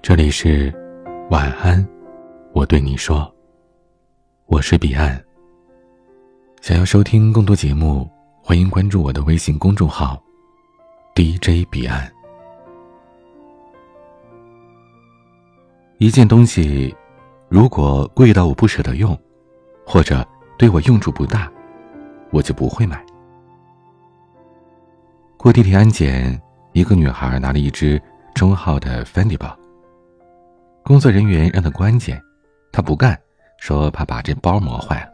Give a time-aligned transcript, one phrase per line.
[0.00, 0.72] 这里是
[1.28, 1.86] 晚安，
[2.52, 3.30] 我对你说，
[4.46, 5.20] 我是彼岸。
[6.60, 8.08] 想要收听更多节目，
[8.40, 10.22] 欢迎关注我的微信公众号
[11.14, 12.10] DJ 彼岸。
[15.98, 16.94] 一件东西，
[17.48, 19.18] 如果贵到我不舍得用，
[19.84, 20.26] 或者
[20.56, 21.52] 对我用处不大，
[22.30, 23.04] 我就不会买。
[25.48, 26.38] 过地铁安检，
[26.74, 27.98] 一个女孩拿了一只
[28.34, 29.58] 中号的 Fendi 包。
[30.84, 32.22] 工作人员让她关检，
[32.70, 33.18] 她不干，
[33.58, 35.08] 说怕把这包磨坏了。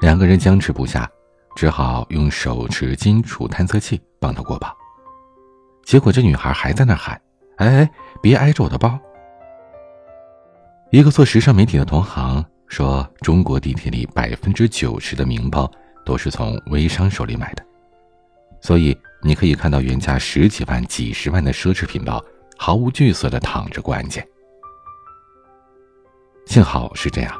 [0.00, 1.06] 两个人僵持不下，
[1.54, 4.74] 只好用手持金属探测器帮她过包。
[5.84, 7.20] 结果这女孩还在那喊
[7.60, 7.86] ：“哎，
[8.22, 8.98] 别挨着我的包！”
[10.90, 15.70] 一个做时尚媒体的同行说：“中国地铁里百分之九十的名包
[16.06, 17.62] 都是从微商手里买的，
[18.62, 22.24] 所以你可以看到原价十几万、几十万的奢侈品包
[22.56, 24.26] 毫无惧色的躺着过安检。
[26.46, 27.36] 幸好是这样，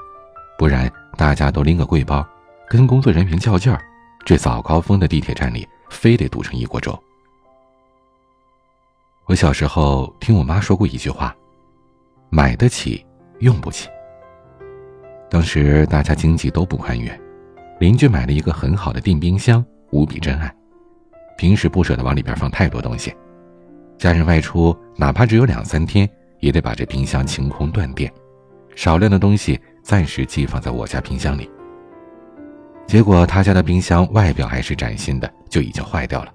[0.58, 2.26] 不然大家都拎个贵包，
[2.68, 3.80] 跟工作人员较劲儿，
[4.26, 6.98] 这早高峰的地铁站里非得堵成一锅粥。”
[9.26, 11.34] 我小时候听我妈说过一句话
[12.28, 13.06] ：“买得起。”
[13.42, 13.88] 用不起。
[15.28, 17.10] 当时大家经济都不宽裕，
[17.80, 20.54] 邻居买了一个很好的电冰箱，无比珍爱。
[21.42, 23.12] 平时不舍得往里边放太多东西，
[23.98, 28.08] 家人外出哪怕只有两三天，也得把这冰箱清空断电，
[28.76, 31.50] 少量的东西暂时寄放在我家冰箱里。
[32.86, 36.32] 结果他家的冰箱外表还是崭新的，就已经坏掉了，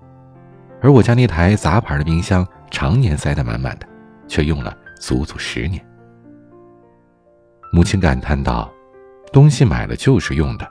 [0.82, 3.88] 而我家那台杂牌的冰箱常年塞得满满的，
[4.28, 5.82] 却用了足足十年。
[7.72, 8.70] 母亲感叹道
[9.32, 10.68] ：“东西买了就是用的，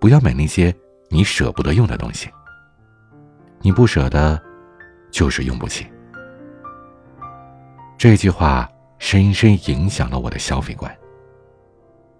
[0.00, 0.74] 不要买那些
[1.08, 2.28] 你舍不得用的东西。
[3.60, 4.40] 你不舍得，
[5.10, 5.86] 就是用不起。”
[7.98, 10.90] 这句话深深影响了我的消费观。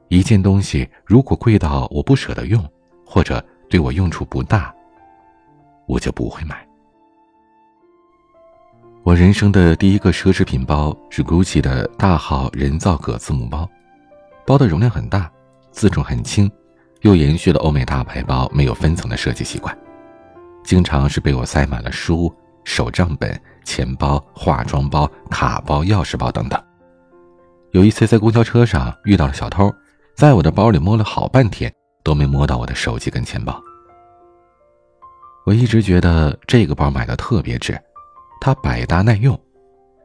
[0.08, 2.62] 一件东西如果贵到我不舍得用，
[3.06, 4.75] 或者对我用处不大，
[5.87, 6.66] 我就不会买。
[9.03, 13.69] 我人生的第一个奢侈品包是 GUCCI 的大号人造革字母包。
[14.47, 15.31] 包的容量很大，
[15.70, 16.50] 自重很轻，
[17.03, 19.76] 又延续了欧美大牌包没有分层的设计习惯，
[20.65, 22.32] 经常是被我塞满了书、
[22.65, 26.62] 手账本、钱包、化妆包、卡包、钥匙包等等。
[27.72, 29.72] 有一次在公交车上遇到了小偷，
[30.16, 31.72] 在我的包里摸了好半天，
[32.03, 33.60] 都没摸到我的手机跟钱包。
[35.47, 37.81] 我一直觉得这个包买的特别值，
[38.41, 39.38] 它百搭耐用，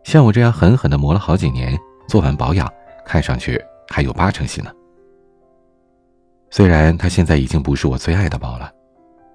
[0.03, 1.77] 像我这样狠狠的磨了好几年，
[2.07, 2.71] 做完保养，
[3.05, 3.61] 看上去。
[3.87, 4.71] 还有八成新呢。
[6.49, 8.71] 虽然它现在已经不是我最爱的包了，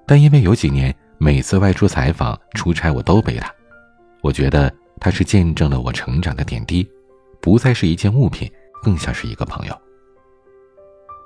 [0.04, 0.92] 但因为有几年
[1.22, 3.46] 每次外出采访、出差我都背它，
[4.22, 6.88] 我觉得它是见证了我成长的点滴，
[7.42, 8.50] 不再是一件物品，
[8.82, 9.78] 更像是一个朋友。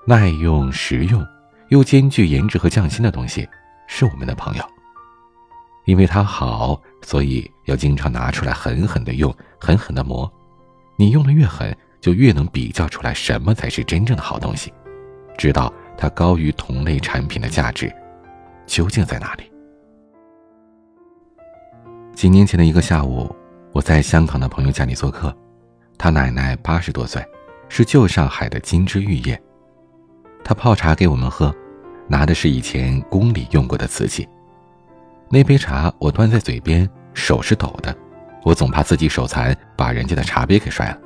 [0.05, 1.25] 耐用、实用，
[1.69, 3.49] 又兼具颜值和匠心的东西，
[3.87, 4.65] 是我们的朋友。
[5.85, 10.29] 因为它好，所以要经常拿出来狠狠的用，狠狠的磨。
[10.99, 11.73] 你用的越狠。
[12.01, 14.71] 就越能比较出来什么才是真正的好东西，
[15.39, 17.91] 知道它高于同类产品的价值
[18.67, 19.51] 究竟在哪里。
[22.15, 23.35] 几年前的一个下午，
[23.73, 25.37] 我在香港的朋友家里做客，
[25.99, 27.23] 他奶奶八十多岁，
[27.69, 29.41] 是旧上海的金枝玉叶。
[30.45, 31.55] 他泡茶给我们喝，
[32.09, 34.29] 拿的是以前宫里用过的瓷器。
[35.29, 37.95] 那杯茶我端在嘴边，手是抖的，
[38.45, 40.99] 我总怕自己手残把人家的茶杯给摔了。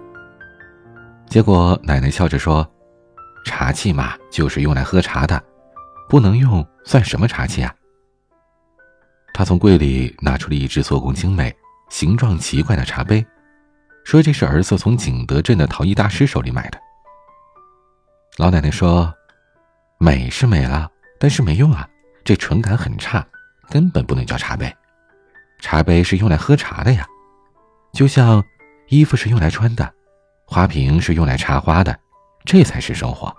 [1.26, 2.68] 结果奶奶笑着说
[3.46, 5.42] ：“茶器嘛，就是用来喝茶的，
[6.08, 7.74] 不能用算什么茶器啊？”
[9.38, 11.56] 他从柜里拿出了一只做工精美、
[11.90, 13.24] 形状奇怪的茶杯，
[14.04, 16.80] 说：“这是儿子从景德镇的陶艺大师手里买的。”
[18.36, 19.14] 老奶奶说
[19.96, 20.90] ：“美是美了，
[21.20, 21.88] 但是没用啊，
[22.24, 23.24] 这纯感很差，
[23.70, 24.76] 根本不能叫茶杯。
[25.60, 27.06] 茶杯是用来喝茶的呀，
[27.92, 28.42] 就像
[28.88, 29.94] 衣服是用来穿的。”
[30.46, 31.96] 花瓶是用来插花的，
[32.44, 33.32] 这才是生活，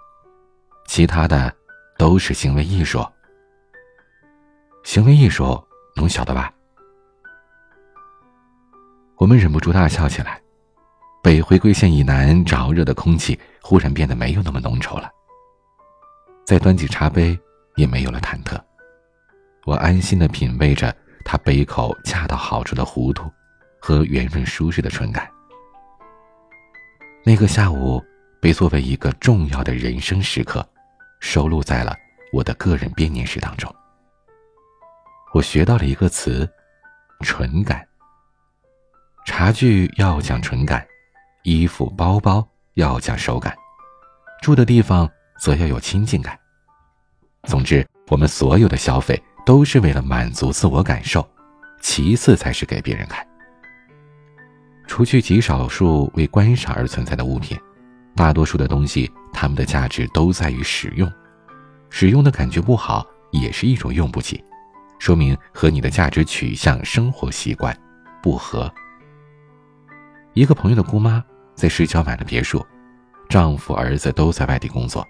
[0.88, 1.54] 其他的
[1.98, 3.06] 都是行为艺术。
[4.86, 5.62] 行为艺术，
[6.00, 6.52] 能晓得吧？
[9.18, 10.42] 我们忍不住大笑起来。
[11.22, 15.12] 北回归线以南燥热的空气忽然变得没有那么浓稠了。
[16.46, 17.38] 再端起茶杯，
[17.76, 18.58] 也没有了忐忑。
[19.66, 23.30] 我安心的品味着它杯口恰到好处的糊涂，
[23.82, 25.30] 和圆润舒适的唇感。
[27.26, 28.02] 那个下午
[28.42, 30.66] 被作为一个重要的人生时刻，
[31.20, 31.94] 收录在了
[32.32, 33.70] 我的个人编年史当中。
[35.32, 36.50] 我学到了一个词：
[37.22, 37.86] 纯感。
[39.26, 40.86] 茶具要讲纯感，
[41.44, 43.56] 衣服包包要讲手感，
[44.42, 45.08] 住的地方
[45.40, 46.38] 则要有亲近感。
[47.44, 51.28] 总之，我们所有的消费都是为了满足自我感受，
[51.80, 53.26] 其次才是给别人看。
[54.88, 57.56] 除去极少数为观赏而存在的物品，
[58.16, 61.10] 大多数的东西，它们的价值都在于使用。
[61.92, 64.44] 使用的感觉不好，也是一种用不起，
[65.00, 67.76] 说明和你的价值取向、生活习惯
[68.22, 68.72] 不合。
[70.34, 71.24] 一个朋友的姑妈
[71.56, 72.64] 在市郊买了别墅，
[73.28, 75.06] 丈夫、儿子都在外地工作，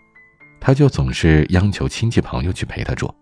[0.62, 3.13] 她就总是央求亲戚朋友去陪她住。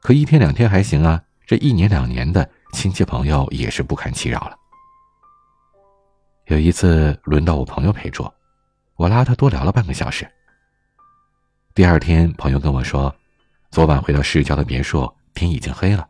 [0.00, 4.56] 可一天两天还行啊，这一年两年的，亲戚朋友也是不堪其扰了。
[6.46, 8.30] 有一次轮到我朋友陪住，
[8.96, 10.26] 我拉他多聊了半个小时。
[11.74, 13.14] 第二天，朋友跟我说，
[13.70, 15.10] 昨晚回到市郊的别墅，
[15.44, 16.08] 天已经黑了，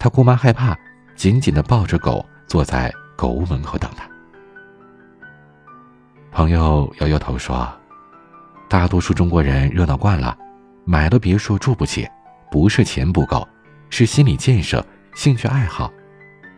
[0.00, 0.76] 他姑妈害怕，
[1.14, 4.04] 紧紧的抱着狗坐在狗屋门口等他。
[6.32, 7.72] 朋友摇摇头说
[8.68, 10.36] ：“大多数中国人热闹惯了，
[10.84, 12.08] 买了别墅住不起，
[12.50, 13.46] 不是钱不够，
[13.90, 14.84] 是心理建设、
[15.14, 15.92] 兴趣爱好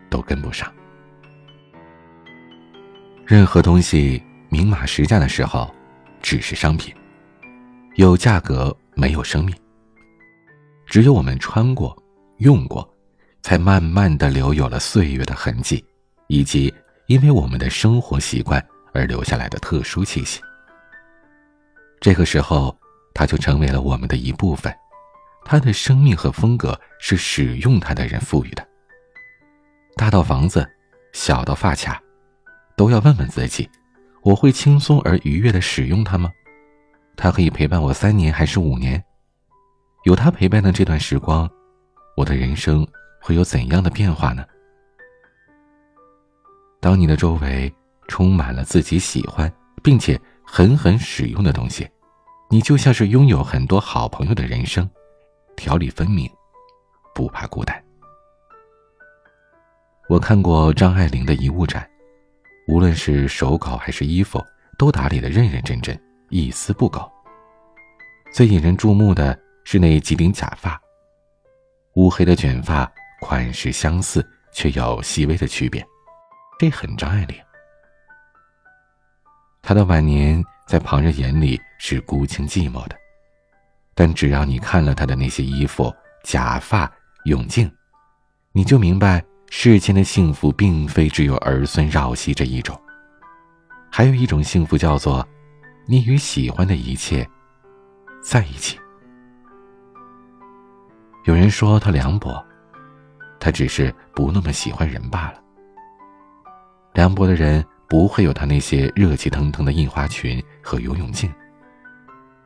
[0.09, 0.71] 都跟不上。”
[3.27, 5.71] 任何东西明码实价的时候，
[6.19, 6.91] 只是商品，
[7.93, 9.55] 有价格没有生命。
[10.91, 11.97] 只有我们穿过、
[12.39, 12.85] 用过，
[13.43, 15.81] 才慢慢的留有了岁月的痕迹，
[16.27, 16.73] 以及
[17.07, 18.61] 因为我们的生活习惯
[18.93, 20.41] 而留下来的特殊气息。
[22.01, 22.77] 这个时候，
[23.13, 24.75] 它就成为了我们的一部分，
[25.45, 28.67] 它的生命和风格是使用它的人赋予的。
[29.95, 30.69] 大到房子，
[31.13, 32.03] 小到发卡。
[32.75, 33.69] 都要问问自己：
[34.23, 36.29] 我会轻松而愉悦的使用它吗？
[37.15, 39.01] 它可以陪伴我三年还是五年？
[40.03, 41.49] 有他陪伴的这段时光，
[42.17, 42.85] 我的人生
[43.21, 44.43] 会有怎样的变化呢？
[46.79, 47.71] 当你的周围
[48.07, 49.51] 充满了自己喜欢
[49.83, 51.87] 并且狠狠使用的东西，
[52.49, 54.89] 你就像是拥有很多好朋友的人生，
[55.55, 56.27] 条理分明，
[57.13, 57.79] 不怕孤单。
[60.09, 61.87] 我看过张爱玲的遗物展。
[62.67, 64.41] 无论是手稿还是衣服，
[64.77, 65.99] 都打理得认认真真，
[66.29, 67.11] 一丝不苟。
[68.33, 70.79] 最引人注目的是那几顶假发，
[71.93, 72.91] 乌黑的卷发，
[73.21, 75.85] 款式相似，却有细微的区别，
[76.59, 77.37] 这很张爱玲。
[79.61, 82.95] 她的晚年在旁人眼里是孤清寂寞的，
[83.93, 85.93] 但只要你看了她的那些衣服、
[86.23, 86.91] 假发、
[87.25, 87.71] 泳镜，
[88.51, 89.23] 你就明白。
[89.53, 92.81] 世间的幸福并非只有儿孙绕膝这一种，
[93.91, 95.27] 还有一种幸福叫做，
[95.85, 97.29] 你与喜欢的一切
[98.23, 98.79] 在一起。
[101.23, 102.43] 有人说他凉薄，
[103.39, 105.41] 他只是不那么喜欢人罢了。
[106.93, 111.31] 凉薄的人不会有他那些热气腾腾的印花裙和游泳镜。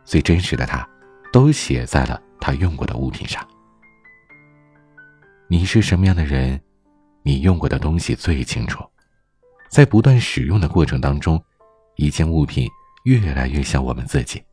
[0.03, 0.87] 最真实的他，
[1.31, 3.45] 都写在了他用过的物品上。
[5.47, 6.59] 你是什么样的人？
[7.23, 8.83] 你用过的东西最清楚，
[9.69, 11.41] 在不断使用的过程当中，
[11.95, 12.69] 一件物品
[13.05, 14.43] 越来越像我们自己。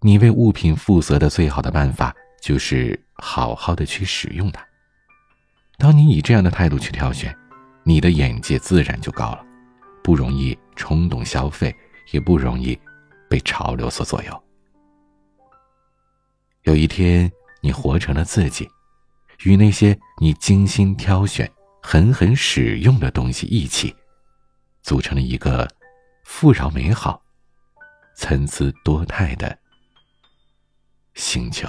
[0.00, 4.64] 你为物品负责的最好的办法就是好好的去使用它。
[5.76, 7.36] 当你以这样的态度去挑选，
[7.84, 9.44] 你的眼界自然就高了，
[10.02, 11.74] 不容易冲动消费，
[12.12, 12.78] 也不容易
[13.28, 14.44] 被潮流所左右。
[16.62, 17.30] 有一天，
[17.62, 18.68] 你活成了自己。
[19.44, 21.48] 与那些你精心挑选、
[21.80, 23.94] 狠狠使用的东西一起，
[24.82, 25.68] 组成了一个
[26.24, 27.22] 富饶美好、
[28.16, 29.56] 参差多态的
[31.14, 31.68] 星球。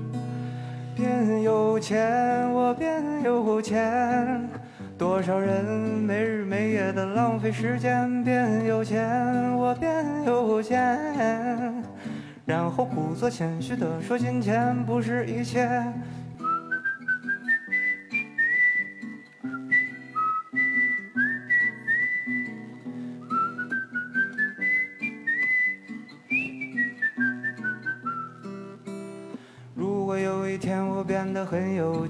[0.95, 4.49] 变有钱，我变有钱。
[4.97, 8.23] 多少人没日没夜的浪费时间？
[8.23, 11.83] 变有钱，我变有钱。
[12.45, 15.69] 然后故作谦虚的说：“金钱不是一切。”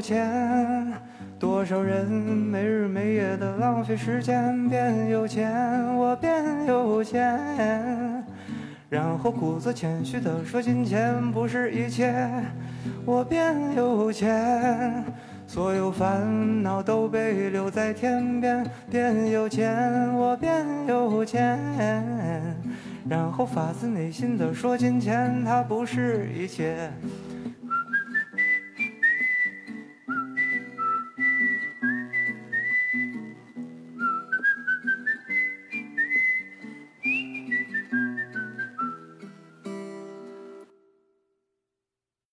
[0.00, 0.92] 钱。
[1.38, 4.68] 多少人没日没夜的浪费时间？
[4.68, 8.22] 变有钱，我变有钱。
[8.90, 12.12] 然后故作谦虚地说：“金钱不是一切。”
[13.06, 15.04] 我变有钱，
[15.46, 18.68] 所有烦恼都被留在天边。
[18.90, 21.58] 变有钱，我变有钱。
[23.08, 26.90] 然后发自内心地说：“金钱它不是一切。”